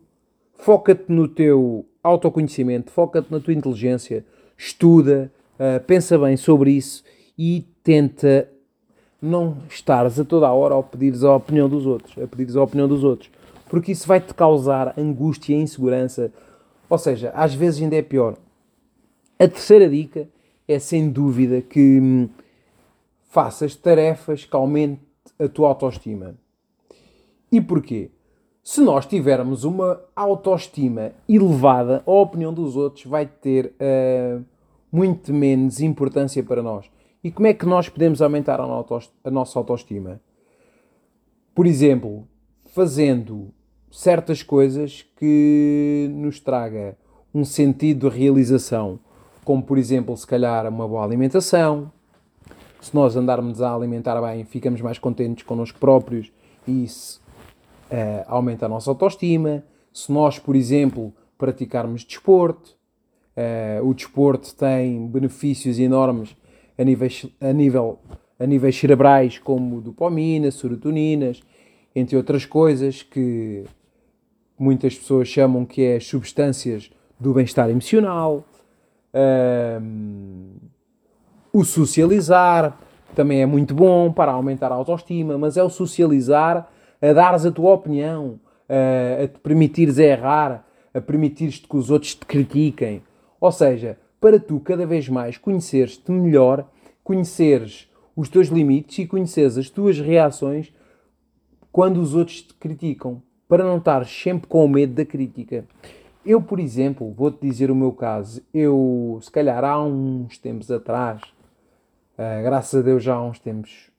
foca-te 0.54 1.10
no 1.10 1.26
teu 1.26 1.86
autoconhecimento, 2.02 2.90
foca-te 2.90 3.30
na 3.30 3.40
tua 3.40 3.54
inteligência, 3.54 4.24
estuda, 4.56 5.32
uh, 5.54 5.82
pensa 5.84 6.18
bem 6.18 6.36
sobre 6.36 6.70
isso 6.70 7.02
e 7.38 7.66
tenta 7.82 8.48
não 9.20 9.56
estares 9.68 10.20
a 10.20 10.24
toda 10.24 10.46
a 10.46 10.52
hora 10.52 10.78
a 10.78 10.82
pedires 10.82 11.24
a 11.24 11.34
opinião 11.34 11.68
dos 11.68 11.86
outros, 11.86 12.16
a 12.18 12.26
pedires 12.26 12.56
a 12.56 12.62
opinião 12.62 12.86
dos 12.86 13.02
outros, 13.02 13.30
porque 13.68 13.92
isso 13.92 14.06
vai-te 14.06 14.32
causar 14.34 14.98
angústia 14.98 15.54
e 15.54 15.60
insegurança. 15.60 16.32
Ou 16.88 16.98
seja, 16.98 17.30
às 17.34 17.54
vezes 17.54 17.82
ainda 17.82 17.96
é 17.96 18.02
pior. 18.02 18.36
A 19.38 19.48
terceira 19.48 19.88
dica 19.88 20.28
é 20.66 20.78
sem 20.78 21.10
dúvida 21.10 21.60
que 21.60 22.00
hum, 22.00 22.28
faças 23.28 23.74
tarefas 23.74 24.44
que 24.44 24.56
aumente 24.56 25.00
a 25.38 25.48
tua 25.48 25.68
autoestima. 25.68 26.34
E 27.50 27.60
porquê? 27.60 28.10
Se 28.62 28.80
nós 28.80 29.06
tivermos 29.06 29.62
uma 29.62 30.00
autoestima 30.14 31.12
elevada, 31.28 32.02
a 32.04 32.10
opinião 32.10 32.52
dos 32.52 32.74
outros 32.76 33.04
vai 33.04 33.26
ter 33.26 33.72
uh, 33.76 34.44
muito 34.90 35.32
menos 35.32 35.80
importância 35.80 36.42
para 36.42 36.62
nós. 36.62 36.90
E 37.22 37.30
como 37.30 37.46
é 37.46 37.54
que 37.54 37.66
nós 37.66 37.88
podemos 37.88 38.20
aumentar 38.20 38.60
a 38.60 39.30
nossa 39.30 39.58
autoestima? 39.58 40.20
Por 41.54 41.66
exemplo, 41.66 42.26
fazendo 42.64 43.54
certas 43.90 44.42
coisas 44.42 45.04
que 45.16 46.08
nos 46.12 46.40
traga 46.40 46.96
um 47.34 47.44
sentido 47.44 48.08
de 48.08 48.18
realização, 48.18 48.98
como 49.44 49.62
por 49.62 49.78
exemplo, 49.78 50.16
se 50.16 50.26
calhar 50.26 50.66
uma 50.68 50.88
boa 50.88 51.04
alimentação. 51.04 51.90
Se 52.80 52.94
nós 52.94 53.16
andarmos 53.16 53.60
a 53.60 53.74
alimentar 53.74 54.20
bem, 54.20 54.44
ficamos 54.44 54.80
mais 54.80 54.98
contentes 54.98 55.44
connosco 55.44 55.78
próprios 55.78 56.30
e 56.66 56.84
isso 56.84 57.20
uh, 57.90 58.24
aumenta 58.26 58.66
a 58.66 58.68
nossa 58.68 58.90
autoestima. 58.90 59.64
Se 59.92 60.12
nós, 60.12 60.38
por 60.38 60.54
exemplo, 60.54 61.12
praticarmos 61.36 62.04
desporto, 62.04 62.76
uh, 63.36 63.86
o 63.86 63.94
desporto 63.94 64.54
tem 64.54 65.06
benefícios 65.06 65.78
enormes 65.78 66.36
a 66.78 66.84
níveis, 66.84 67.26
a 67.40 67.52
nível, 67.52 67.98
a 68.38 68.46
níveis 68.46 68.78
cerebrais, 68.78 69.38
como 69.38 69.80
dopamina, 69.80 70.50
serotoninas, 70.50 71.42
entre 71.96 72.14
outras 72.14 72.44
coisas 72.44 73.02
que 73.02 73.64
muitas 74.58 74.94
pessoas 74.94 75.28
chamam 75.28 75.64
que 75.64 75.82
é 75.82 75.98
substâncias 75.98 76.90
do 77.18 77.32
bem-estar 77.32 77.70
emocional. 77.70 78.44
Um, 79.82 80.56
o 81.50 81.64
socializar 81.64 82.78
também 83.14 83.40
é 83.40 83.46
muito 83.46 83.74
bom 83.74 84.12
para 84.12 84.32
aumentar 84.32 84.70
a 84.70 84.74
autoestima, 84.74 85.38
mas 85.38 85.56
é 85.56 85.62
o 85.62 85.70
socializar 85.70 86.68
a 87.00 87.12
dares 87.14 87.46
a 87.46 87.50
tua 87.50 87.72
opinião, 87.72 88.38
a, 88.68 89.24
a 89.24 89.28
te 89.28 89.38
permitires 89.38 89.96
errar, 89.96 90.66
a 90.92 91.00
permitires-te 91.00 91.66
que 91.66 91.76
os 91.78 91.90
outros 91.90 92.14
te 92.14 92.26
critiquem. 92.26 93.02
Ou 93.40 93.50
seja, 93.50 93.98
para 94.20 94.38
tu 94.38 94.60
cada 94.60 94.84
vez 94.84 95.08
mais 95.08 95.38
conheceres-te 95.38 96.12
melhor, 96.12 96.68
conheceres 97.02 97.90
os 98.14 98.28
teus 98.28 98.48
limites 98.48 98.98
e 98.98 99.06
conheceres 99.06 99.56
as 99.56 99.70
tuas 99.70 99.98
reações 99.98 100.70
quando 101.76 101.98
os 101.98 102.14
outros 102.14 102.40
te 102.40 102.54
criticam, 102.54 103.20
para 103.46 103.62
não 103.62 103.76
estar 103.76 104.06
sempre 104.06 104.48
com 104.48 104.64
o 104.64 104.68
medo 104.68 104.94
da 104.94 105.04
crítica. 105.04 105.66
Eu, 106.24 106.40
por 106.40 106.58
exemplo, 106.58 107.12
vou-te 107.12 107.46
dizer 107.46 107.70
o 107.70 107.74
meu 107.74 107.92
caso. 107.92 108.42
Eu, 108.54 109.18
se 109.20 109.30
calhar, 109.30 109.62
há 109.62 109.84
uns 109.84 110.38
tempos 110.38 110.70
atrás, 110.70 111.20
uh, 111.20 112.42
graças 112.42 112.80
a 112.80 112.82
Deus, 112.82 113.02
já 113.02 113.16
há 113.16 113.22
uns 113.22 113.38
tempos, 113.38 113.90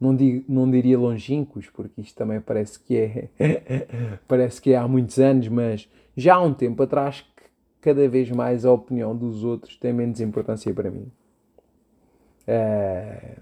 não, 0.00 0.16
digo, 0.16 0.42
não 0.48 0.70
diria 0.70 0.98
longínquos, 0.98 1.68
porque 1.68 2.00
isto 2.00 2.16
também 2.16 2.40
parece 2.40 2.80
que 2.80 2.96
é 2.96 3.28
parece 4.26 4.58
que 4.58 4.72
é 4.72 4.78
há 4.78 4.88
muitos 4.88 5.18
anos, 5.18 5.48
mas 5.48 5.86
já 6.16 6.36
há 6.36 6.40
um 6.40 6.54
tempo 6.54 6.82
atrás 6.82 7.26
cada 7.82 8.08
vez 8.08 8.30
mais 8.30 8.64
a 8.64 8.72
opinião 8.72 9.14
dos 9.14 9.44
outros 9.44 9.76
tem 9.76 9.92
menos 9.92 10.18
importância 10.22 10.72
para 10.72 10.90
mim. 10.90 11.12
Uh, 12.48 13.38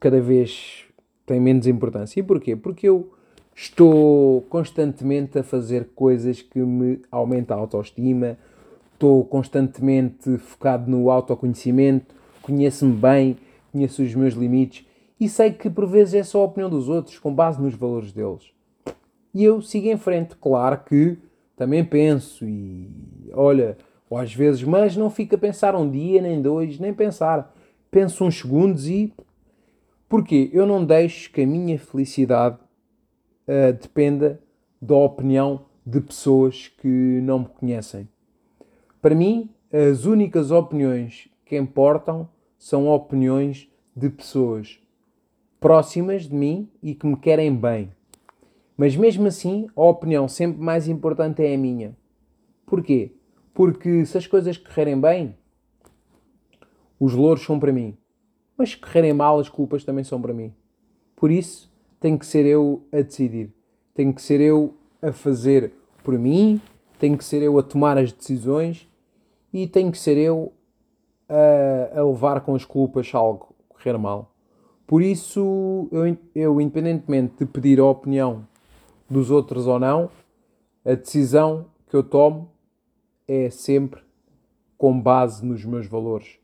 cada 0.00 0.20
vez 0.20 0.87
tem 1.28 1.38
menos 1.38 1.66
importância. 1.66 2.18
E 2.18 2.22
porquê? 2.22 2.56
Porque 2.56 2.88
eu 2.88 3.12
estou 3.54 4.42
constantemente 4.48 5.38
a 5.38 5.42
fazer 5.42 5.90
coisas 5.94 6.40
que 6.40 6.58
me 6.58 7.00
aumentam 7.10 7.56
a 7.56 7.60
autoestima, 7.60 8.38
estou 8.94 9.24
constantemente 9.24 10.38
focado 10.38 10.90
no 10.90 11.10
autoconhecimento, 11.10 12.14
conheço-me 12.42 12.94
bem, 12.94 13.36
conheço 13.70 14.02
os 14.02 14.14
meus 14.14 14.34
limites 14.34 14.86
e 15.20 15.28
sei 15.28 15.52
que 15.52 15.68
por 15.68 15.86
vezes 15.86 16.14
é 16.14 16.22
só 16.22 16.40
a 16.40 16.44
opinião 16.44 16.70
dos 16.70 16.88
outros 16.88 17.18
com 17.18 17.32
base 17.32 17.60
nos 17.60 17.74
valores 17.74 18.12
deles. 18.12 18.50
E 19.34 19.44
eu 19.44 19.60
sigo 19.60 19.88
em 19.88 19.96
frente. 19.96 20.34
Claro 20.36 20.80
que 20.86 21.18
também 21.56 21.84
penso 21.84 22.46
e 22.46 22.88
olha, 23.32 23.76
ou 24.08 24.16
às 24.16 24.32
vezes, 24.32 24.62
mas 24.62 24.96
não 24.96 25.10
fica 25.10 25.36
a 25.36 25.38
pensar 25.38 25.74
um 25.74 25.90
dia, 25.90 26.22
nem 26.22 26.40
dois, 26.40 26.78
nem 26.78 26.94
pensar. 26.94 27.54
Penso 27.90 28.24
uns 28.24 28.38
segundos 28.38 28.88
e. 28.88 29.12
Porquê? 30.08 30.48
Eu 30.52 30.66
não 30.66 30.84
deixo 30.84 31.30
que 31.30 31.42
a 31.42 31.46
minha 31.46 31.78
felicidade 31.78 32.58
uh, 33.46 33.72
dependa 33.72 34.40
da 34.80 34.94
opinião 34.94 35.66
de 35.84 36.00
pessoas 36.00 36.68
que 36.68 36.88
não 36.88 37.40
me 37.40 37.46
conhecem. 37.46 38.08
Para 39.02 39.14
mim, 39.14 39.50
as 39.72 40.06
únicas 40.06 40.50
opiniões 40.50 41.28
que 41.44 41.56
importam 41.56 42.28
são 42.58 42.88
opiniões 42.88 43.70
de 43.94 44.08
pessoas 44.08 44.80
próximas 45.60 46.28
de 46.28 46.34
mim 46.34 46.70
e 46.82 46.94
que 46.94 47.06
me 47.06 47.16
querem 47.16 47.54
bem. 47.54 47.90
Mas 48.76 48.96
mesmo 48.96 49.26
assim, 49.26 49.66
a 49.74 49.82
opinião 49.82 50.28
sempre 50.28 50.60
mais 50.60 50.88
importante 50.88 51.42
é 51.42 51.54
a 51.54 51.58
minha. 51.58 51.96
Porquê? 52.64 53.12
Porque 53.52 54.06
se 54.06 54.16
as 54.16 54.26
coisas 54.26 54.56
correrem 54.56 55.00
bem, 55.00 55.36
os 56.98 57.12
louros 57.12 57.44
são 57.44 57.58
para 57.58 57.72
mim. 57.72 57.96
Mas 58.58 58.70
se 58.70 58.76
correrem 58.76 59.12
mal, 59.12 59.38
as 59.38 59.48
culpas 59.48 59.84
também 59.84 60.02
são 60.02 60.20
para 60.20 60.34
mim. 60.34 60.52
Por 61.14 61.30
isso, 61.30 61.72
tenho 62.00 62.18
que 62.18 62.26
ser 62.26 62.44
eu 62.44 62.82
a 62.92 62.96
decidir. 62.96 63.52
Tenho 63.94 64.12
que 64.12 64.20
ser 64.20 64.40
eu 64.40 64.74
a 65.00 65.12
fazer 65.12 65.72
por 66.02 66.18
mim, 66.18 66.60
tenho 66.98 67.16
que 67.16 67.24
ser 67.24 67.40
eu 67.40 67.56
a 67.58 67.62
tomar 67.62 67.96
as 67.96 68.12
decisões 68.12 68.88
e 69.52 69.66
tenho 69.66 69.92
que 69.92 69.98
ser 69.98 70.16
eu 70.16 70.52
a, 71.28 72.00
a 72.00 72.04
levar 72.04 72.40
com 72.40 72.54
as 72.54 72.64
culpas 72.64 73.14
algo 73.14 73.54
correr 73.68 73.96
mal. 73.96 74.34
Por 74.86 75.02
isso, 75.02 75.88
eu, 75.92 76.16
eu, 76.34 76.60
independentemente 76.60 77.34
de 77.38 77.46
pedir 77.46 77.78
a 77.78 77.84
opinião 77.84 78.46
dos 79.08 79.30
outros 79.30 79.66
ou 79.66 79.78
não, 79.78 80.10
a 80.84 80.94
decisão 80.94 81.66
que 81.88 81.94
eu 81.94 82.02
tomo 82.02 82.50
é 83.26 83.50
sempre 83.50 84.00
com 84.76 84.98
base 84.98 85.44
nos 85.44 85.64
meus 85.64 85.86
valores. 85.86 86.38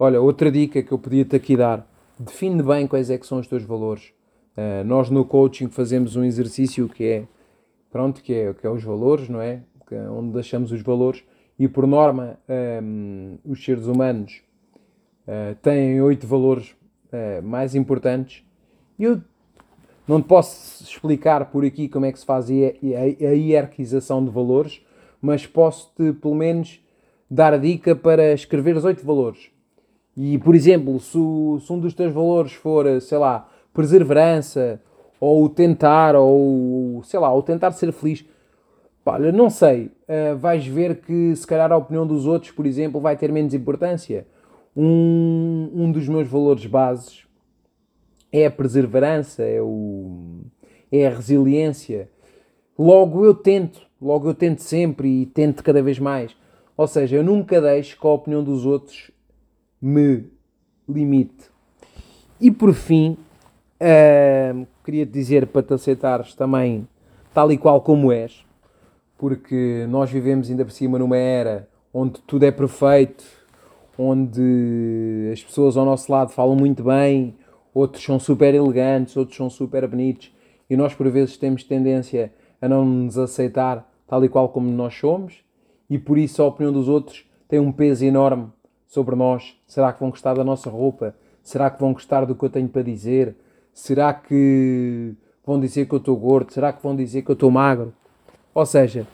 Olha, 0.00 0.20
outra 0.20 0.48
dica 0.48 0.80
que 0.80 0.92
eu 0.92 0.98
podia-te 0.98 1.34
aqui 1.34 1.56
dar: 1.56 1.84
define 2.16 2.62
bem 2.62 2.86
quais 2.86 3.10
é 3.10 3.18
que 3.18 3.26
são 3.26 3.40
os 3.40 3.48
teus 3.48 3.64
valores. 3.64 4.12
Uh, 4.56 4.84
nós 4.84 5.10
no 5.10 5.24
coaching 5.24 5.68
fazemos 5.68 6.14
um 6.14 6.22
exercício 6.22 6.88
que 6.88 7.04
é, 7.04 7.24
pronto, 7.90 8.22
que 8.22 8.32
é, 8.32 8.54
que 8.54 8.64
é 8.64 8.70
os 8.70 8.84
valores, 8.84 9.28
não 9.28 9.40
é? 9.40 9.62
Que 9.88 9.96
é 9.96 10.08
onde 10.08 10.32
deixamos 10.32 10.70
os 10.70 10.82
valores 10.82 11.24
e 11.58 11.66
por 11.66 11.84
norma 11.84 12.38
um, 12.80 13.38
os 13.44 13.64
seres 13.64 13.86
humanos 13.86 14.40
uh, 15.26 15.56
têm 15.62 16.00
oito 16.00 16.28
valores 16.28 16.76
uh, 17.12 17.42
mais 17.42 17.74
importantes. 17.74 18.44
Eu 18.96 19.20
não 20.06 20.22
te 20.22 20.28
posso 20.28 20.84
explicar 20.84 21.46
por 21.46 21.64
aqui 21.64 21.88
como 21.88 22.06
é 22.06 22.12
que 22.12 22.20
se 22.20 22.24
faz 22.24 22.48
a 22.48 22.52
hierarquização 22.52 24.24
de 24.24 24.30
valores, 24.30 24.80
mas 25.20 25.44
posso-te, 25.44 26.12
pelo 26.12 26.36
menos, 26.36 26.80
dar 27.28 27.52
a 27.52 27.58
dica 27.58 27.96
para 27.96 28.32
escrever 28.32 28.76
os 28.76 28.84
oito 28.84 29.04
valores. 29.04 29.57
E, 30.20 30.36
por 30.36 30.56
exemplo, 30.56 30.98
se, 30.98 31.12
se, 31.12 31.72
um 31.72 31.78
dos 31.78 31.94
teus 31.94 32.12
valores 32.12 32.52
for, 32.52 33.00
sei 33.00 33.18
lá, 33.18 33.48
perseverança, 33.72 34.80
ou 35.20 35.48
tentar, 35.48 36.16
ou 36.16 37.00
sei 37.04 37.20
lá, 37.20 37.32
ou 37.32 37.40
tentar 37.40 37.70
ser 37.70 37.92
feliz, 37.92 38.24
não 39.32 39.48
sei, 39.48 39.92
uh, 40.08 40.36
vais 40.36 40.66
ver 40.66 40.96
que 40.96 41.34
se 41.36 41.46
calhar 41.46 41.70
a 41.70 41.76
opinião 41.76 42.04
dos 42.04 42.26
outros, 42.26 42.50
por 42.50 42.66
exemplo, 42.66 43.00
vai 43.00 43.16
ter 43.16 43.30
menos 43.30 43.54
importância. 43.54 44.26
Um, 44.76 45.70
um 45.72 45.92
dos 45.92 46.08
meus 46.08 46.26
valores 46.26 46.66
bases 46.66 47.24
é 48.32 48.46
a 48.46 48.50
perseverança, 48.50 49.44
é, 49.44 49.62
o, 49.62 50.40
é 50.90 51.06
a 51.06 51.10
resiliência. 51.10 52.10
Logo 52.76 53.24
eu 53.24 53.34
tento, 53.34 53.82
logo 54.02 54.28
eu 54.28 54.34
tento 54.34 54.62
sempre 54.62 55.22
e 55.22 55.26
tento 55.26 55.62
cada 55.62 55.80
vez 55.80 56.00
mais. 56.00 56.36
Ou 56.76 56.88
seja, 56.88 57.16
eu 57.16 57.22
nunca 57.22 57.60
deixo 57.60 57.98
que 57.98 58.06
a 58.06 58.10
opinião 58.10 58.42
dos 58.42 58.66
outros 58.66 59.12
me 59.80 60.24
limite. 60.88 61.50
E 62.40 62.50
por 62.50 62.72
fim, 62.72 63.16
uh, 63.80 64.66
queria 64.84 65.04
te 65.04 65.12
dizer 65.12 65.46
para 65.46 65.62
te 65.62 65.74
aceitares 65.74 66.34
também 66.34 66.86
tal 67.34 67.52
e 67.52 67.58
qual 67.58 67.80
como 67.80 68.12
és, 68.12 68.44
porque 69.16 69.86
nós 69.88 70.10
vivemos 70.10 70.50
ainda 70.50 70.64
por 70.64 70.72
cima 70.72 70.98
numa 70.98 71.16
era 71.16 71.68
onde 71.92 72.20
tudo 72.22 72.44
é 72.44 72.50
perfeito, 72.50 73.24
onde 73.96 75.30
as 75.32 75.42
pessoas 75.42 75.76
ao 75.76 75.84
nosso 75.84 76.10
lado 76.10 76.30
falam 76.30 76.54
muito 76.54 76.82
bem, 76.84 77.34
outros 77.74 78.04
são 78.04 78.18
super 78.18 78.54
elegantes, 78.54 79.16
outros 79.16 79.36
são 79.36 79.50
super 79.50 79.86
bonitos, 79.86 80.32
e 80.70 80.76
nós 80.76 80.94
por 80.94 81.08
vezes 81.10 81.36
temos 81.36 81.64
tendência 81.64 82.32
a 82.60 82.68
não 82.68 82.84
nos 82.84 83.18
aceitar 83.18 83.88
tal 84.06 84.24
e 84.24 84.28
qual 84.28 84.48
como 84.48 84.70
nós 84.70 84.94
somos, 84.94 85.42
e 85.90 85.98
por 85.98 86.18
isso 86.18 86.42
a 86.42 86.46
opinião 86.46 86.72
dos 86.72 86.88
outros 86.88 87.24
tem 87.48 87.58
um 87.58 87.72
peso 87.72 88.04
enorme 88.04 88.48
sobre 88.88 89.14
nós. 89.14 89.56
Será 89.66 89.92
que 89.92 90.00
vão 90.00 90.10
gostar 90.10 90.34
da 90.34 90.42
nossa 90.42 90.68
roupa? 90.68 91.14
Será 91.42 91.70
que 91.70 91.80
vão 91.80 91.92
gostar 91.92 92.24
do 92.24 92.34
que 92.34 92.44
eu 92.44 92.50
tenho 92.50 92.68
para 92.68 92.82
dizer? 92.82 93.36
Será 93.72 94.12
que 94.12 95.14
vão 95.46 95.60
dizer 95.60 95.86
que 95.86 95.94
eu 95.94 95.98
estou 95.98 96.16
gordo? 96.16 96.52
Será 96.52 96.72
que 96.72 96.82
vão 96.82 96.96
dizer 96.96 97.22
que 97.22 97.30
eu 97.30 97.34
estou 97.34 97.50
magro? 97.50 97.92
Ou 98.52 98.66
seja, 98.66 99.06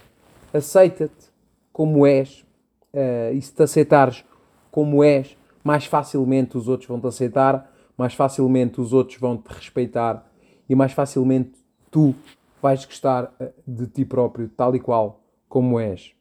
aceita-te 0.52 1.28
como 1.73 2.07
és, 2.07 2.47
uh, 2.95 3.35
e 3.35 3.43
se 3.43 3.52
te 3.52 3.62
aceitares 3.62 4.25
como 4.71 5.04
és, 5.04 5.37
mais 5.62 5.85
facilmente 5.87 6.57
os 6.57 6.69
outros 6.69 6.88
vão 6.88 7.00
te 7.00 7.07
aceitar, 7.07 7.71
mais 7.97 8.14
facilmente 8.14 8.81
os 8.81 8.93
outros 8.93 9.19
vão 9.19 9.37
te 9.37 9.49
respeitar 9.49 10.26
e 10.69 10.75
mais 10.75 10.93
facilmente 10.93 11.52
tu 11.90 12.14
vais 12.62 12.85
gostar 12.85 13.33
eh, 13.38 13.52
de 13.66 13.87
ti 13.87 14.04
próprio, 14.04 14.49
tal 14.49 14.75
e 14.75 14.81
qual 14.81 15.21
como 15.49 15.78
és. 15.78 16.12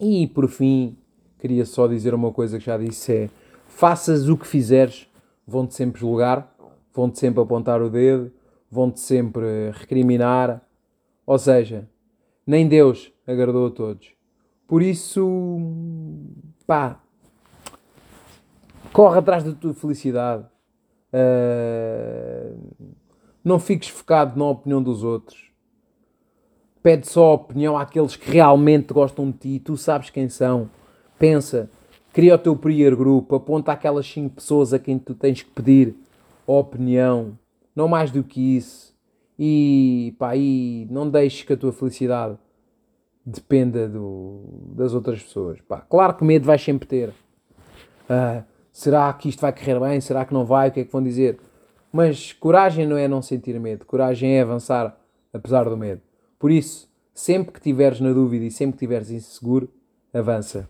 E 0.00 0.26
por 0.26 0.48
fim, 0.48 0.96
queria 1.42 1.66
só 1.66 1.88
dizer 1.88 2.14
uma 2.14 2.30
coisa 2.30 2.56
que 2.56 2.64
já 2.64 2.78
disse: 2.78 3.12
é 3.12 3.30
faças 3.66 4.28
o 4.28 4.36
que 4.36 4.46
fizeres, 4.46 5.08
vão-te 5.44 5.74
sempre 5.74 6.00
julgar, 6.00 6.54
vão-te 6.94 7.18
sempre 7.18 7.42
apontar 7.42 7.82
o 7.82 7.90
dedo, 7.90 8.30
vão-te 8.70 9.00
sempre 9.00 9.72
recriminar. 9.72 10.62
Ou 11.26 11.38
seja, 11.38 11.88
nem 12.46 12.68
Deus 12.68 13.12
agradou 13.26 13.66
a 13.66 13.70
todos. 13.70 14.14
Por 14.68 14.82
isso, 14.82 15.58
pá, 16.64 17.00
corre 18.92 19.18
atrás 19.18 19.42
da 19.42 19.52
tua 19.52 19.74
felicidade. 19.74 20.46
Uh, 21.12 22.56
não 23.44 23.58
fiques 23.58 23.88
focado 23.88 24.38
na 24.38 24.46
opinião 24.46 24.80
dos 24.80 25.02
outros. 25.02 25.50
Pede 26.82 27.06
só 27.08 27.34
opinião 27.34 27.76
àqueles 27.76 28.16
que 28.16 28.30
realmente 28.30 28.94
gostam 28.94 29.30
de 29.30 29.38
ti. 29.38 29.58
Tu 29.58 29.76
sabes 29.76 30.08
quem 30.08 30.28
são. 30.28 30.70
Pensa, 31.22 31.70
cria 32.12 32.34
o 32.34 32.38
teu 32.38 32.56
peer 32.56 32.96
group, 32.96 33.32
aponta 33.32 33.70
aquelas 33.70 34.08
5 34.08 34.34
pessoas 34.34 34.72
a 34.72 34.78
quem 34.80 34.98
tu 34.98 35.14
tens 35.14 35.40
que 35.40 35.50
pedir 35.50 35.94
opinião. 36.44 37.38
Não 37.76 37.86
mais 37.86 38.10
do 38.10 38.24
que 38.24 38.56
isso. 38.56 38.92
E, 39.38 40.16
pá, 40.18 40.34
e 40.34 40.84
não 40.90 41.08
deixes 41.08 41.44
que 41.44 41.52
a 41.52 41.56
tua 41.56 41.72
felicidade 41.72 42.36
dependa 43.24 43.88
do, 43.88 44.72
das 44.74 44.94
outras 44.94 45.22
pessoas. 45.22 45.60
Pá, 45.60 45.80
claro 45.82 46.14
que 46.14 46.24
medo 46.24 46.44
vais 46.44 46.60
sempre 46.60 46.88
ter. 46.88 47.10
Uh, 47.10 48.42
será 48.72 49.12
que 49.12 49.28
isto 49.28 49.42
vai 49.42 49.52
correr 49.52 49.78
bem? 49.78 50.00
Será 50.00 50.24
que 50.24 50.34
não 50.34 50.44
vai? 50.44 50.70
O 50.70 50.72
que 50.72 50.80
é 50.80 50.84
que 50.84 50.90
vão 50.90 51.04
dizer? 51.04 51.38
Mas 51.92 52.32
coragem 52.32 52.84
não 52.84 52.96
é 52.96 53.06
não 53.06 53.22
sentir 53.22 53.60
medo. 53.60 53.86
Coragem 53.86 54.38
é 54.38 54.42
avançar 54.42 54.98
apesar 55.32 55.68
do 55.68 55.76
medo. 55.76 56.02
Por 56.36 56.50
isso, 56.50 56.90
sempre 57.14 57.52
que 57.52 57.60
tiveres 57.60 58.00
na 58.00 58.12
dúvida 58.12 58.44
e 58.44 58.50
sempre 58.50 58.72
que 58.72 58.80
tiveres 58.80 59.08
inseguro, 59.08 59.70
avança. 60.12 60.68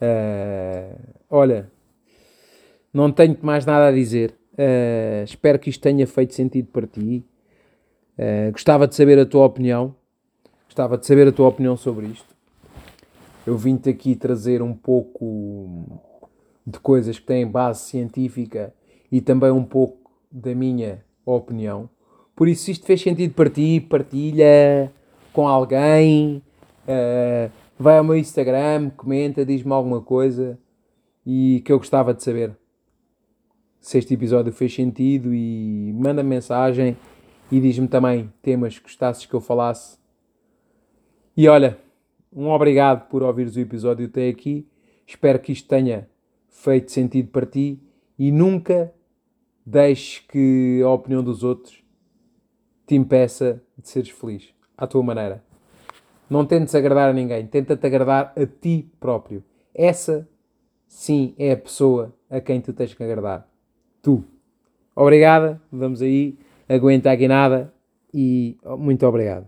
Uh, 0.00 0.96
olha, 1.28 1.70
não 2.92 3.10
tenho 3.12 3.36
mais 3.42 3.66
nada 3.66 3.88
a 3.88 3.92
dizer. 3.92 4.34
Uh, 4.52 5.24
espero 5.24 5.58
que 5.58 5.70
isto 5.70 5.80
tenha 5.80 6.06
feito 6.06 6.34
sentido 6.34 6.68
para 6.72 6.86
ti. 6.86 7.24
Uh, 8.18 8.50
gostava 8.52 8.86
de 8.88 8.94
saber 8.94 9.18
a 9.18 9.26
tua 9.26 9.44
opinião. 9.44 9.94
Gostava 10.66 10.98
de 10.98 11.06
saber 11.06 11.28
a 11.28 11.32
tua 11.32 11.48
opinião 11.48 11.76
sobre 11.76 12.06
isto. 12.06 12.36
Eu 13.46 13.56
vim-te 13.56 13.88
aqui 13.88 14.14
trazer 14.14 14.62
um 14.62 14.74
pouco 14.74 16.02
de 16.66 16.78
coisas 16.80 17.18
que 17.18 17.24
têm 17.24 17.46
base 17.46 17.80
científica 17.80 18.74
e 19.10 19.20
também 19.20 19.50
um 19.50 19.64
pouco 19.64 20.10
da 20.30 20.54
minha 20.54 21.02
opinião. 21.24 21.88
Por 22.36 22.46
isso, 22.46 22.64
se 22.64 22.72
isto 22.72 22.86
fez 22.86 23.00
sentido 23.00 23.34
para 23.34 23.48
ti, 23.48 23.80
partilha 23.80 24.92
com 25.32 25.48
alguém. 25.48 26.42
Uh, 26.86 27.50
vai 27.78 27.98
ao 27.98 28.04
meu 28.04 28.16
Instagram, 28.16 28.90
comenta, 28.90 29.44
diz-me 29.44 29.72
alguma 29.72 30.00
coisa 30.00 30.58
e 31.24 31.62
que 31.64 31.72
eu 31.72 31.78
gostava 31.78 32.12
de 32.12 32.22
saber 32.22 32.56
se 33.80 33.98
este 33.98 34.14
episódio 34.14 34.52
fez 34.52 34.74
sentido 34.74 35.32
e 35.32 35.92
manda 35.94 36.22
-me 36.22 36.30
mensagem 36.30 36.96
e 37.50 37.60
diz-me 37.60 37.86
também 37.86 38.32
temas 38.42 38.76
que 38.78 38.84
gostasses 38.84 39.24
que 39.24 39.34
eu 39.34 39.40
falasse. 39.40 39.98
E 41.36 41.46
olha, 41.48 41.78
um 42.32 42.48
obrigado 42.48 43.08
por 43.08 43.22
ouvires 43.22 43.56
o 43.56 43.60
episódio 43.60 44.06
até 44.06 44.28
aqui. 44.28 44.66
Espero 45.06 45.38
que 45.38 45.52
isto 45.52 45.68
tenha 45.68 46.08
feito 46.48 46.90
sentido 46.90 47.30
para 47.30 47.46
ti 47.46 47.80
e 48.18 48.32
nunca 48.32 48.92
deixes 49.64 50.18
que 50.18 50.82
a 50.84 50.90
opinião 50.90 51.22
dos 51.22 51.44
outros 51.44 51.82
te 52.86 52.96
impeça 52.96 53.62
de 53.76 53.88
seres 53.88 54.10
feliz 54.10 54.52
à 54.76 54.86
tua 54.86 55.02
maneira. 55.02 55.47
Não 56.28 56.44
tentes 56.44 56.74
agradar 56.74 57.08
a 57.10 57.12
ninguém, 57.12 57.46
tenta-te 57.46 57.86
agradar 57.86 58.32
a 58.36 58.46
ti 58.46 58.90
próprio. 59.00 59.42
Essa, 59.74 60.28
sim, 60.86 61.34
é 61.38 61.52
a 61.52 61.56
pessoa 61.56 62.14
a 62.28 62.40
quem 62.40 62.60
tu 62.60 62.72
tens 62.72 62.94
que 62.94 63.02
agradar. 63.02 63.48
Tu. 64.02 64.22
Obrigada, 64.94 65.60
vamos 65.70 66.02
aí, 66.02 66.36
aguenta 66.68 67.10
aqui 67.10 67.28
nada 67.28 67.72
e 68.12 68.56
muito 68.78 69.06
obrigado. 69.06 69.46